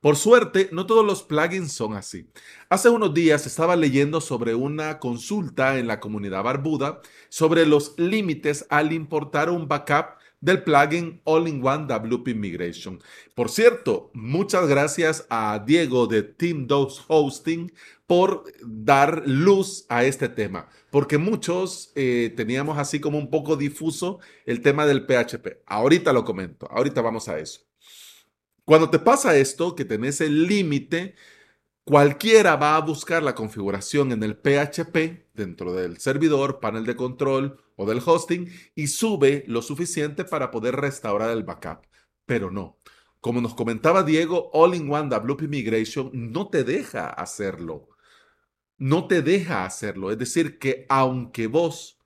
Por 0.00 0.16
suerte, 0.16 0.68
no 0.72 0.86
todos 0.86 1.04
los 1.04 1.22
plugins 1.22 1.72
son 1.72 1.94
así. 1.94 2.30
Hace 2.68 2.88
unos 2.88 3.12
días 3.14 3.46
estaba 3.46 3.76
leyendo 3.76 4.20
sobre 4.20 4.54
una 4.54 4.98
consulta 4.98 5.78
en 5.78 5.86
la 5.86 6.00
comunidad 6.00 6.42
barbuda 6.42 7.00
sobre 7.28 7.66
los 7.66 7.98
límites 7.98 8.66
al 8.70 8.92
importar 8.92 9.50
un 9.50 9.68
backup 9.68 10.18
del 10.44 10.62
plugin 10.62 11.22
All-in-One 11.24 11.86
WP 11.86 12.34
Migration. 12.34 13.00
Por 13.34 13.48
cierto, 13.48 14.10
muchas 14.12 14.68
gracias 14.68 15.26
a 15.30 15.62
Diego 15.66 16.06
de 16.06 16.22
Team 16.22 16.66
Dose 16.66 17.02
Hosting 17.08 17.72
por 18.06 18.44
dar 18.62 19.22
luz 19.26 19.86
a 19.88 20.04
este 20.04 20.28
tema, 20.28 20.68
porque 20.90 21.16
muchos 21.16 21.92
eh, 21.94 22.32
teníamos 22.36 22.76
así 22.76 23.00
como 23.00 23.16
un 23.16 23.30
poco 23.30 23.56
difuso 23.56 24.20
el 24.44 24.60
tema 24.60 24.84
del 24.84 25.06
PHP. 25.06 25.62
Ahorita 25.66 26.12
lo 26.12 26.24
comento, 26.24 26.68
ahorita 26.70 27.00
vamos 27.00 27.28
a 27.28 27.38
eso. 27.38 27.60
Cuando 28.66 28.90
te 28.90 28.98
pasa 28.98 29.36
esto, 29.36 29.74
que 29.74 29.86
tenés 29.86 30.20
el 30.20 30.46
límite, 30.46 31.14
cualquiera 31.84 32.56
va 32.56 32.76
a 32.76 32.80
buscar 32.80 33.22
la 33.22 33.34
configuración 33.34 34.12
en 34.12 34.22
el 34.22 34.36
PHP 34.36 35.23
dentro 35.34 35.72
del 35.72 35.98
servidor, 35.98 36.60
panel 36.60 36.86
de 36.86 36.96
control 36.96 37.60
o 37.76 37.86
del 37.86 38.02
hosting 38.04 38.50
y 38.74 38.86
sube 38.86 39.44
lo 39.46 39.62
suficiente 39.62 40.24
para 40.24 40.50
poder 40.50 40.76
restaurar 40.76 41.30
el 41.30 41.42
backup. 41.42 41.86
Pero 42.26 42.50
no. 42.50 42.78
Como 43.20 43.40
nos 43.40 43.54
comentaba 43.54 44.02
Diego, 44.02 44.50
All-in-One 44.52 45.08
WP 45.08 45.42
Migration 45.48 46.10
no 46.12 46.48
te 46.48 46.64
deja 46.64 47.08
hacerlo 47.08 47.88
no 48.78 49.06
te 49.06 49.22
deja 49.22 49.64
hacerlo. 49.64 50.10
Es 50.10 50.18
decir, 50.18 50.58
que 50.58 50.86
aunque 50.88 51.46
vos 51.46 51.98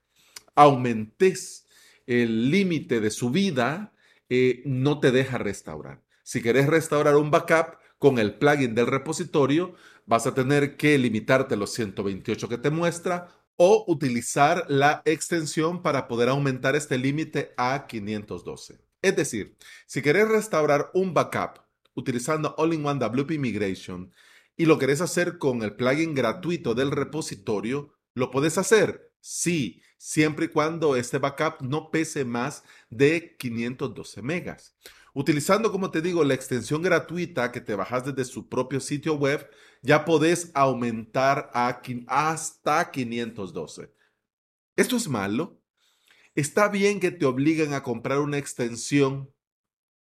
aumentes 0.55 1.67
el 2.05 2.51
límite 2.51 2.99
de 2.99 3.11
subida, 3.11 3.93
eh, 4.29 4.61
no 4.65 4.99
te 4.99 5.11
deja 5.11 5.37
restaurar. 5.37 6.01
Si 6.23 6.41
querés 6.41 6.67
restaurar 6.67 7.15
un 7.15 7.31
backup 7.31 7.77
con 7.99 8.17
el 8.17 8.33
plugin 8.33 8.73
del 8.73 8.87
repositorio, 8.87 9.75
vas 10.07 10.25
a 10.25 10.33
tener 10.33 10.75
que 10.77 10.97
limitarte 10.97 11.55
los 11.55 11.71
128 11.73 12.49
que 12.49 12.57
te 12.57 12.71
muestra 12.71 13.27
o 13.57 13.85
utilizar 13.87 14.65
la 14.69 15.03
extensión 15.05 15.83
para 15.83 16.07
poder 16.07 16.29
aumentar 16.29 16.75
este 16.75 16.97
límite 16.97 17.53
a 17.57 17.85
512. 17.87 18.79
Es 19.01 19.15
decir, 19.15 19.55
si 19.85 20.01
querés 20.01 20.27
restaurar 20.27 20.89
un 20.93 21.13
backup 21.13 21.59
utilizando 21.93 22.55
All-in-One 22.57 22.99
WP 22.99 23.37
Migration, 23.37 24.11
y 24.59 24.65
lo 24.65 24.77
querés 24.77 24.99
hacer 24.99 25.37
con 25.37 25.63
el 25.63 25.77
plugin 25.77 26.13
gratuito 26.13 26.75
del 26.75 26.91
repositorio, 26.91 27.93
¿lo 28.13 28.29
puedes 28.29 28.57
hacer? 28.57 29.13
Sí, 29.21 29.81
siempre 29.97 30.47
y 30.47 30.49
cuando 30.49 30.97
este 30.97 31.17
backup 31.17 31.61
no 31.61 31.91
pese 31.91 32.25
más 32.25 32.65
de 32.89 33.37
512 33.37 34.21
megas. 34.21 34.75
Utilizando, 35.19 35.69
como 35.69 35.91
te 35.91 36.01
digo, 36.01 36.23
la 36.23 36.33
extensión 36.33 36.81
gratuita 36.81 37.51
que 37.51 37.59
te 37.59 37.75
bajas 37.75 38.05
desde 38.05 38.23
su 38.23 38.47
propio 38.47 38.79
sitio 38.79 39.15
web, 39.15 39.49
ya 39.81 40.05
podés 40.05 40.49
aumentar 40.53 41.51
a, 41.53 41.81
hasta 42.07 42.89
512. 42.89 43.93
¿Esto 44.77 44.95
es 44.95 45.09
malo? 45.09 45.61
Está 46.35 46.69
bien 46.69 47.01
que 47.01 47.11
te 47.11 47.25
obliguen 47.25 47.73
a 47.73 47.83
comprar 47.83 48.19
una 48.19 48.37
extensión 48.37 49.29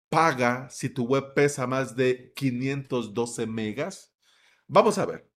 paga 0.09 0.69
si 0.69 0.89
tu 0.89 1.05
web 1.05 1.33
pesa 1.33 1.65
más 1.65 1.95
de 1.95 2.33
512 2.35 3.47
megas. 3.47 4.13
Vamos 4.67 4.97
a 4.97 5.05
ver. 5.05 5.31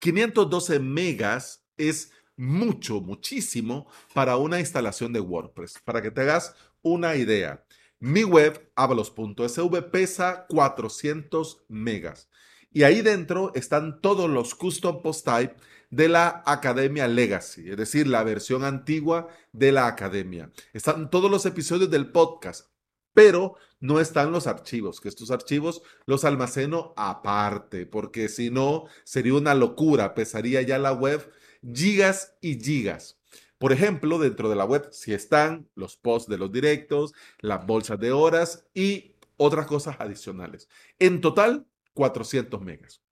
512 0.00 0.80
megas 0.80 1.64
es 1.76 2.10
mucho, 2.36 3.00
muchísimo 3.00 3.88
para 4.12 4.36
una 4.38 4.58
instalación 4.58 5.12
de 5.12 5.20
WordPress. 5.20 5.78
Para 5.84 6.02
que 6.02 6.10
te 6.10 6.22
hagas 6.22 6.56
una 6.82 7.14
idea, 7.14 7.64
mi 8.00 8.24
web, 8.24 8.72
avalos.sv, 8.74 9.82
pesa 9.90 10.46
400 10.48 11.64
megas. 11.68 12.28
Y 12.72 12.84
ahí 12.84 13.02
dentro 13.02 13.52
están 13.54 14.00
todos 14.00 14.28
los 14.28 14.54
custom 14.54 15.02
post 15.02 15.26
type 15.26 15.56
de 15.90 16.08
la 16.08 16.42
Academia 16.46 17.08
Legacy, 17.08 17.68
es 17.68 17.76
decir, 17.76 18.06
la 18.06 18.22
versión 18.22 18.64
antigua 18.64 19.28
de 19.52 19.72
la 19.72 19.86
Academia. 19.86 20.50
Están 20.72 21.10
todos 21.10 21.30
los 21.30 21.44
episodios 21.46 21.90
del 21.90 22.10
podcast, 22.10 22.70
pero 23.12 23.56
no 23.80 24.00
están 24.00 24.30
los 24.30 24.46
archivos, 24.46 25.00
que 25.00 25.08
estos 25.08 25.30
archivos 25.30 25.82
los 26.06 26.24
almaceno 26.24 26.94
aparte, 26.96 27.86
porque 27.86 28.28
si 28.28 28.50
no 28.50 28.86
sería 29.04 29.34
una 29.34 29.54
locura, 29.54 30.14
pesaría 30.14 30.62
ya 30.62 30.78
la 30.78 30.92
web 30.92 31.28
gigas 31.62 32.36
y 32.40 32.58
gigas. 32.60 33.19
Por 33.60 33.72
ejemplo, 33.74 34.18
dentro 34.18 34.48
de 34.48 34.56
la 34.56 34.64
web 34.64 34.88
si 34.90 35.12
están 35.12 35.68
los 35.74 35.94
posts 35.94 36.30
de 36.30 36.38
los 36.38 36.50
directos, 36.50 37.12
las 37.40 37.66
bolsas 37.66 38.00
de 38.00 38.10
horas 38.10 38.66
y 38.72 39.16
otras 39.36 39.66
cosas 39.66 39.96
adicionales. 39.98 40.66
En 40.98 41.20
total, 41.20 41.66
400 41.92 42.58
megas. 42.62 43.02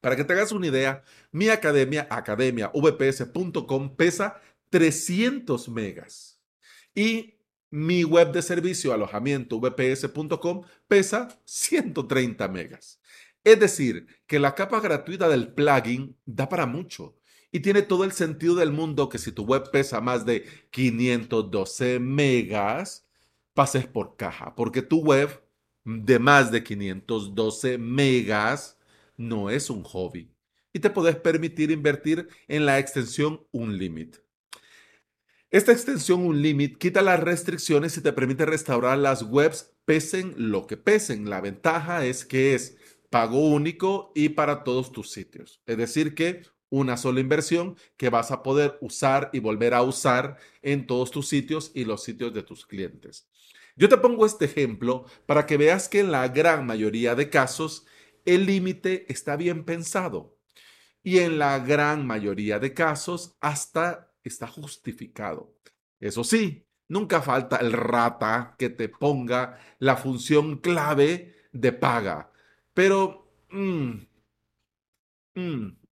Para 0.00 0.14
que 0.14 0.22
te 0.22 0.32
hagas 0.32 0.52
una 0.52 0.68
idea, 0.68 1.02
mi 1.32 1.48
academia, 1.48 2.06
academiavps.com, 2.08 3.96
pesa 3.96 4.40
300 4.70 5.68
megas. 5.70 6.40
Y 6.94 7.40
mi 7.68 8.04
web 8.04 8.30
de 8.30 8.42
servicio 8.42 8.92
alojamiento 8.92 9.58
vps.com 9.58 10.62
pesa 10.86 11.36
130 11.46 12.46
megas. 12.46 13.00
Es 13.42 13.58
decir, 13.58 14.06
que 14.28 14.38
la 14.38 14.54
capa 14.54 14.78
gratuita 14.78 15.28
del 15.28 15.52
plugin 15.52 16.16
da 16.24 16.48
para 16.48 16.64
mucho 16.64 17.18
y 17.54 17.60
tiene 17.60 17.82
todo 17.82 18.02
el 18.02 18.10
sentido 18.10 18.56
del 18.56 18.72
mundo 18.72 19.08
que 19.08 19.18
si 19.18 19.30
tu 19.30 19.44
web 19.44 19.70
pesa 19.70 20.00
más 20.00 20.26
de 20.26 20.44
512 20.72 22.00
megas, 22.00 23.06
pases 23.52 23.86
por 23.86 24.16
caja, 24.16 24.56
porque 24.56 24.82
tu 24.82 25.02
web 25.02 25.40
de 25.84 26.18
más 26.18 26.50
de 26.50 26.64
512 26.64 27.78
megas 27.78 28.76
no 29.16 29.50
es 29.50 29.70
un 29.70 29.84
hobby 29.84 30.34
y 30.72 30.80
te 30.80 30.90
puedes 30.90 31.14
permitir 31.14 31.70
invertir 31.70 32.28
en 32.48 32.66
la 32.66 32.80
extensión 32.80 33.46
Unlimit. 33.52 34.16
Esta 35.48 35.70
extensión 35.70 36.26
Unlimit 36.26 36.76
quita 36.76 37.02
las 37.02 37.20
restricciones 37.20 37.96
y 37.96 38.00
te 38.00 38.12
permite 38.12 38.46
restaurar 38.46 38.98
las 38.98 39.22
webs 39.22 39.72
pesen 39.84 40.34
lo 40.36 40.66
que 40.66 40.76
pesen. 40.76 41.30
La 41.30 41.40
ventaja 41.40 42.04
es 42.04 42.24
que 42.24 42.56
es 42.56 42.76
pago 43.10 43.48
único 43.48 44.10
y 44.16 44.30
para 44.30 44.64
todos 44.64 44.90
tus 44.90 45.12
sitios. 45.12 45.62
Es 45.66 45.76
decir, 45.76 46.16
que 46.16 46.42
una 46.74 46.96
sola 46.96 47.20
inversión 47.20 47.76
que 47.96 48.10
vas 48.10 48.32
a 48.32 48.42
poder 48.42 48.78
usar 48.80 49.30
y 49.32 49.38
volver 49.38 49.74
a 49.74 49.82
usar 49.82 50.38
en 50.60 50.86
todos 50.86 51.12
tus 51.12 51.28
sitios 51.28 51.70
y 51.72 51.84
los 51.84 52.02
sitios 52.02 52.34
de 52.34 52.42
tus 52.42 52.66
clientes. 52.66 53.28
Yo 53.76 53.88
te 53.88 53.96
pongo 53.96 54.26
este 54.26 54.46
ejemplo 54.46 55.04
para 55.26 55.46
que 55.46 55.56
veas 55.56 55.88
que 55.88 56.00
en 56.00 56.10
la 56.10 56.26
gran 56.28 56.66
mayoría 56.66 57.14
de 57.14 57.30
casos 57.30 57.86
el 58.24 58.46
límite 58.46 59.06
está 59.12 59.36
bien 59.36 59.64
pensado 59.64 60.36
y 61.04 61.18
en 61.18 61.38
la 61.38 61.60
gran 61.60 62.04
mayoría 62.06 62.58
de 62.58 62.74
casos 62.74 63.36
hasta 63.40 64.12
está 64.24 64.48
justificado. 64.48 65.54
Eso 66.00 66.24
sí, 66.24 66.66
nunca 66.88 67.22
falta 67.22 67.58
el 67.58 67.72
rata 67.72 68.56
que 68.58 68.70
te 68.70 68.88
ponga 68.88 69.60
la 69.78 69.96
función 69.96 70.58
clave 70.58 71.48
de 71.52 71.72
paga. 71.72 72.32
Pero, 72.72 73.30
mm, 73.50 73.92
mm, 75.36 75.83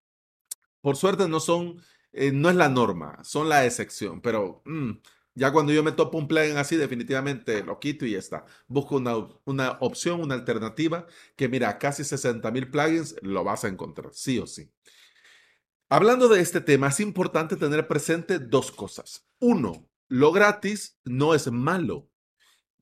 por 0.83 0.97
suerte 0.97 1.29
no 1.29 1.41
son, 1.41 1.83
eh, 2.13 2.33
no 2.33 2.51
es 2.51 2.57
la 2.57 2.69
norma, 2.69 3.19
son 3.25 3.49
la 3.49 3.65
excepción. 3.65 4.21
Pero 4.21 4.63
mm, 4.67 4.91
ya 5.35 5.53
cuando 5.53 5.73
yo 5.73 5.83
me 5.83 5.93
topo 5.93 6.19
un 6.19 6.29
plugin 6.29 6.59
así, 6.59 6.77
definitivamente 6.77 7.65
lo 7.65 7.81
quito 7.81 8.05
y 8.05 8.13
ya 8.13 8.19
está. 8.19 8.45
Busco 8.69 8.97
una, 8.97 9.15
una 9.47 9.79
opción, 9.81 10.21
una 10.21 10.35
alternativa 10.35 11.07
que 11.37 11.49
mira, 11.49 11.79
casi 11.79 12.05
60 12.05 12.51
mil 12.51 12.71
plugins 12.71 13.17
lo 13.23 13.45
vas 13.45 13.65
a 13.65 13.69
encontrar, 13.69 14.11
sí 14.13 14.39
o 14.39 14.47
sí. 14.47 14.71
Hablando 15.89 16.29
de 16.29 16.41
este 16.41 16.61
tema, 16.61 16.89
es 16.89 17.01
importante 17.01 17.57
tener 17.57 17.87
presente 17.87 18.39
dos 18.39 18.73
cosas. 18.73 19.27
Uno, 19.39 19.89
lo 20.09 20.33
gratis 20.33 20.99
no 21.05 21.35
es 21.35 21.51
malo. 21.51 22.11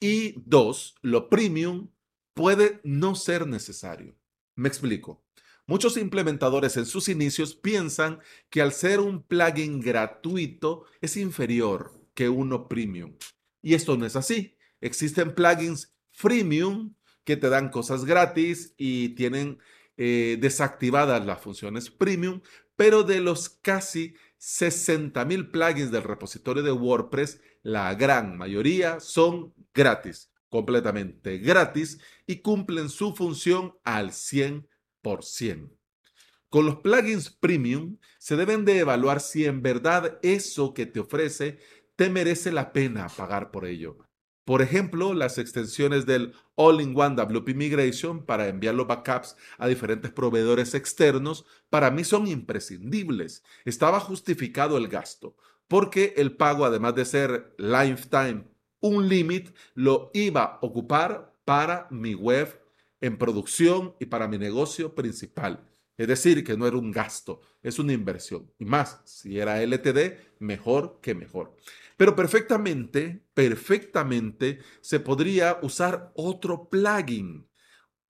Y 0.00 0.40
dos, 0.46 0.94
lo 1.02 1.28
premium 1.28 1.90
puede 2.34 2.80
no 2.84 3.14
ser 3.14 3.46
necesario. 3.46 4.16
Me 4.54 4.68
explico. 4.68 5.24
Muchos 5.66 5.96
implementadores 5.96 6.76
en 6.76 6.86
sus 6.86 7.08
inicios 7.08 7.54
piensan 7.54 8.20
que 8.48 8.62
al 8.62 8.72
ser 8.72 9.00
un 9.00 9.22
plugin 9.22 9.80
gratuito 9.80 10.84
es 11.00 11.16
inferior 11.16 11.92
que 12.14 12.28
uno 12.28 12.68
premium. 12.68 13.16
Y 13.62 13.74
esto 13.74 13.96
no 13.96 14.06
es 14.06 14.16
así. 14.16 14.56
Existen 14.80 15.34
plugins 15.34 15.94
freemium 16.10 16.94
que 17.24 17.36
te 17.36 17.48
dan 17.48 17.70
cosas 17.70 18.04
gratis 18.04 18.74
y 18.76 19.10
tienen 19.10 19.58
eh, 19.96 20.38
desactivadas 20.40 21.24
las 21.26 21.40
funciones 21.40 21.90
premium, 21.90 22.40
pero 22.76 23.02
de 23.02 23.20
los 23.20 23.50
casi 23.50 24.14
60.000 24.40 25.50
plugins 25.50 25.90
del 25.90 26.02
repositorio 26.02 26.62
de 26.62 26.72
WordPress, 26.72 27.40
la 27.62 27.94
gran 27.94 28.38
mayoría 28.38 29.00
son 29.00 29.52
gratis, 29.74 30.32
completamente 30.48 31.38
gratis 31.38 32.00
y 32.26 32.36
cumplen 32.36 32.88
su 32.88 33.14
función 33.14 33.74
al 33.84 34.12
100%. 34.12 34.69
Con 36.48 36.66
los 36.66 36.76
plugins 36.76 37.30
premium 37.30 37.98
se 38.18 38.36
deben 38.36 38.64
de 38.64 38.78
evaluar 38.78 39.20
si 39.20 39.44
en 39.44 39.62
verdad 39.62 40.18
eso 40.22 40.74
que 40.74 40.86
te 40.86 41.00
ofrece 41.00 41.58
te 41.96 42.10
merece 42.10 42.50
la 42.50 42.72
pena 42.72 43.08
pagar 43.08 43.50
por 43.50 43.66
ello. 43.66 43.98
Por 44.44 44.62
ejemplo, 44.62 45.14
las 45.14 45.38
extensiones 45.38 46.06
del 46.06 46.32
All-in-One 46.56 47.14
WP 47.14 47.54
Migration 47.54 48.24
para 48.24 48.48
enviar 48.48 48.74
los 48.74 48.86
backups 48.86 49.36
a 49.58 49.68
diferentes 49.68 50.10
proveedores 50.10 50.74
externos 50.74 51.44
para 51.68 51.90
mí 51.90 52.02
son 52.02 52.26
imprescindibles. 52.26 53.44
Estaba 53.64 54.00
justificado 54.00 54.76
el 54.76 54.88
gasto 54.88 55.36
porque 55.68 56.14
el 56.16 56.36
pago, 56.36 56.64
además 56.64 56.96
de 56.96 57.04
ser 57.04 57.54
lifetime, 57.58 58.44
un 58.80 59.08
limit, 59.08 59.54
lo 59.74 60.10
iba 60.14 60.42
a 60.42 60.58
ocupar 60.62 61.32
para 61.44 61.86
mi 61.92 62.14
web 62.14 62.59
en 63.00 63.18
producción 63.18 63.94
y 63.98 64.06
para 64.06 64.28
mi 64.28 64.38
negocio 64.38 64.94
principal. 64.94 65.66
Es 65.96 66.08
decir, 66.08 66.44
que 66.44 66.56
no 66.56 66.66
era 66.66 66.78
un 66.78 66.92
gasto, 66.92 67.42
es 67.62 67.78
una 67.78 67.92
inversión. 67.92 68.50
Y 68.58 68.64
más, 68.64 69.02
si 69.04 69.38
era 69.38 69.62
LTD, 69.62 70.16
mejor 70.38 70.98
que 71.02 71.14
mejor. 71.14 71.54
Pero 71.98 72.16
perfectamente, 72.16 73.26
perfectamente 73.34 74.60
se 74.80 75.00
podría 75.00 75.58
usar 75.60 76.10
otro 76.14 76.70
plugin. 76.70 77.49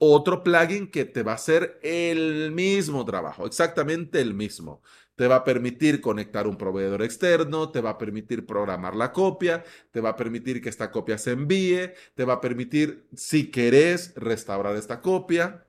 Otro 0.02 0.42
plugin 0.42 0.90
que 0.90 1.04
te 1.04 1.22
va 1.22 1.32
a 1.32 1.34
hacer 1.34 1.78
el 1.82 2.52
mismo 2.52 3.04
trabajo, 3.04 3.46
exactamente 3.46 4.20
el 4.20 4.32
mismo. 4.32 4.82
Te 5.14 5.26
va 5.28 5.36
a 5.36 5.44
permitir 5.44 6.00
conectar 6.00 6.46
un 6.46 6.56
proveedor 6.56 7.02
externo, 7.02 7.70
te 7.70 7.82
va 7.82 7.90
a 7.90 7.98
permitir 7.98 8.46
programar 8.46 8.96
la 8.96 9.12
copia, 9.12 9.62
te 9.90 10.00
va 10.00 10.10
a 10.10 10.16
permitir 10.16 10.62
que 10.62 10.70
esta 10.70 10.90
copia 10.90 11.18
se 11.18 11.32
envíe, 11.32 11.92
te 12.14 12.24
va 12.24 12.34
a 12.34 12.40
permitir, 12.40 13.08
si 13.14 13.50
querés, 13.50 14.14
restaurar 14.16 14.74
esta 14.76 15.02
copia 15.02 15.66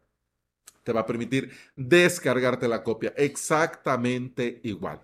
te 0.84 0.94
va 0.94 1.02
a 1.02 1.06
permitir 1.06 1.52
descargarte 1.76 2.68
la 2.68 2.84
copia 2.84 3.14
exactamente 3.18 4.62
igual. 4.64 5.02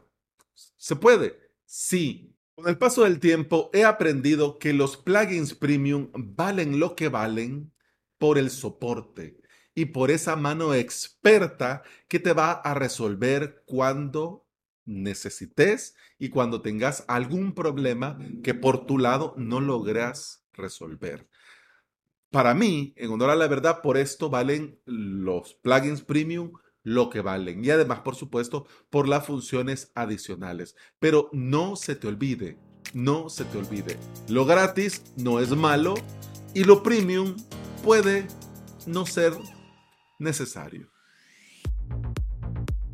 ¿Se 0.53 0.95
puede? 0.95 1.51
Sí. 1.65 2.33
Con 2.56 2.68
el 2.68 2.77
paso 2.77 3.03
del 3.03 3.19
tiempo 3.19 3.69
he 3.71 3.83
aprendido 3.83 4.57
que 4.57 4.74
los 4.74 4.97
plugins 4.97 5.53
premium 5.53 6.09
valen 6.13 6.79
lo 6.79 6.95
que 6.95 7.07
valen 7.07 7.71
por 8.18 8.38
el 8.38 8.50
soporte 8.50 9.40
y 9.75 9.86
por 9.86 10.10
esa 10.10 10.36
mano 10.36 10.74
experta 10.74 11.84
que 12.08 12.19
te 12.19 12.34
va 12.34 12.52
a 12.52 12.74
resolver 12.74 13.64
cuando 13.66 14.48
necesites 14.86 15.96
y 16.18 16.30
cuando 16.30 16.62
tengas 16.62 17.06
algún 17.08 17.54
problema 17.54 18.18
que 18.44 18.54
por 18.54 18.86
tu 18.86 18.98
lado 18.98 19.36
no 19.38 19.60
logras 19.60 20.46
resolver. 20.54 21.28
Para 22.31 22.54
mí, 22.54 22.94
en 22.98 23.12
honor 23.12 23.30
a 23.30 23.36
la 23.36 23.48
verdad, 23.48 23.81
por 23.81 23.98
esto 23.98 24.30
valen 24.30 24.80
los 24.86 25.54
plugins 25.54 26.02
premium 26.02 26.54
lo 26.84 27.10
que 27.10 27.22
valen. 27.22 27.63
Y 27.63 27.70
además, 27.70 28.00
por 28.00 28.16
supuesto, 28.16 28.66
por 28.90 29.08
las 29.08 29.25
funciones 29.25 29.92
adicionales. 29.94 30.75
Pero 31.00 31.30
no 31.34 31.75
se 31.75 31.96
te 31.96 32.08
olvide, 32.08 32.58
no 32.94 33.30
se 33.30 33.44
te 33.46 33.58
olvide. 33.58 33.98
Lo 34.30 34.46
gratis 34.46 35.04
no 35.18 35.40
es 35.40 35.50
malo 35.50 35.96
y 36.54 36.64
lo 36.64 36.84
premium 36.84 37.36
puede 37.84 38.28
no 38.86 39.06
ser 39.06 39.34
necesario. 40.20 40.90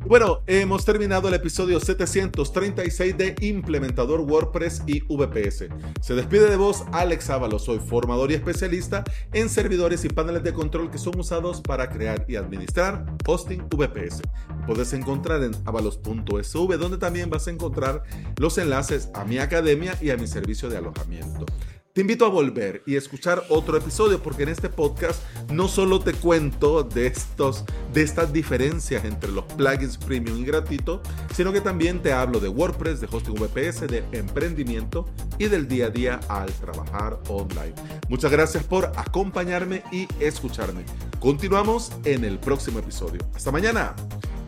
Bueno, 0.06 0.42
hemos 0.46 0.84
terminado 0.84 1.28
el 1.28 1.34
episodio 1.34 1.80
736 1.80 3.16
de 3.16 3.34
Implementador 3.40 4.20
WordPress 4.20 4.82
y 4.86 5.00
VPS. 5.00 5.68
Se 6.02 6.14
despide 6.14 6.50
de 6.50 6.56
vos 6.56 6.84
Alex 6.92 7.30
Ábalos, 7.30 7.64
soy 7.64 7.78
formador 7.78 8.30
y 8.30 8.34
especialista 8.34 9.02
en 9.32 9.48
servidores 9.48 10.04
y 10.04 10.10
paneles 10.10 10.42
de 10.42 10.52
control 10.52 10.90
que 10.90 10.98
son 10.98 11.18
usados 11.18 11.62
para 11.62 11.88
crear 11.88 12.26
y 12.28 12.36
administrar 12.36 13.06
hosting 13.26 13.66
VPS. 13.70 14.20
Puedes 14.66 14.92
encontrar 14.92 15.42
en 15.42 15.52
avalos.sv 15.64 16.76
donde 16.76 16.98
también 16.98 17.30
vas 17.30 17.48
a 17.48 17.52
encontrar 17.52 18.02
los 18.36 18.58
enlaces 18.58 19.08
a 19.14 19.24
mi 19.24 19.38
academia 19.38 19.96
y 20.02 20.10
a 20.10 20.18
mi 20.18 20.26
servicio 20.26 20.68
de 20.68 20.76
alojamiento. 20.76 21.46
Te 21.94 22.00
invito 22.00 22.26
a 22.26 22.28
volver 22.28 22.82
y 22.86 22.96
escuchar 22.96 23.44
otro 23.50 23.76
episodio 23.76 24.20
porque 24.20 24.42
en 24.42 24.48
este 24.48 24.68
podcast 24.68 25.22
no 25.52 25.68
solo 25.68 26.00
te 26.00 26.12
cuento 26.12 26.82
de, 26.82 27.06
estos, 27.06 27.64
de 27.92 28.02
estas 28.02 28.32
diferencias 28.32 29.04
entre 29.04 29.30
los 29.30 29.44
plugins 29.44 29.96
premium 29.96 30.38
y 30.38 30.44
gratuito, 30.44 31.00
sino 31.32 31.52
que 31.52 31.60
también 31.60 32.02
te 32.02 32.12
hablo 32.12 32.40
de 32.40 32.48
WordPress, 32.48 33.00
de 33.00 33.06
hosting 33.08 33.36
VPS, 33.36 33.82
de 33.82 34.04
emprendimiento 34.10 35.08
y 35.38 35.44
del 35.44 35.68
día 35.68 35.86
a 35.86 35.90
día 35.90 36.20
al 36.28 36.52
trabajar 36.54 37.20
online. 37.28 37.74
Muchas 38.08 38.32
gracias 38.32 38.64
por 38.64 38.86
acompañarme 38.96 39.84
y 39.92 40.08
escucharme. 40.18 40.84
Continuamos 41.20 41.92
en 42.04 42.24
el 42.24 42.40
próximo 42.40 42.80
episodio. 42.80 43.20
Hasta 43.36 43.52
mañana. 43.52 43.94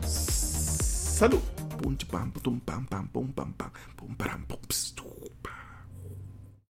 Salud. 0.05 1.39